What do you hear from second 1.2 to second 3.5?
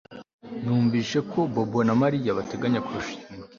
ko Bobo na Mariya bateganya kurushinga